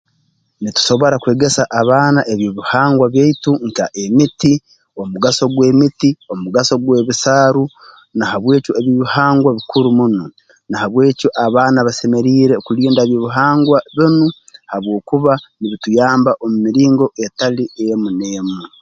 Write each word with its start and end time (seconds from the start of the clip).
Nitusobora 0.61 1.15
kwegesa 1.23 1.63
abaana 1.79 2.19
eby'obuhangwa 2.33 3.05
byaitu 3.13 3.51
nka 3.67 3.85
emiti 4.03 4.53
omugaso 5.01 5.43
gw'emiti 5.53 6.09
omugaso 6.33 6.73
gw'ebisaaru 6.83 7.63
na 8.17 8.23
habwe'kyo 8.31 8.71
eby'obuhangwa 8.79 9.49
bukuru 9.57 9.89
muno 9.97 10.25
na 10.69 10.75
habw'ekyo 10.81 11.29
abaana 11.45 11.87
basemeriire 11.87 12.53
kulinda 12.65 13.01
by'obuhangwa 13.07 13.77
binu 13.95 14.27
habwokuba 14.71 15.33
nibituyamba 15.59 16.31
omu 16.43 16.57
miringo 16.65 17.05
etali 17.25 17.63
emu 17.87 18.07
n'emu 18.17 18.59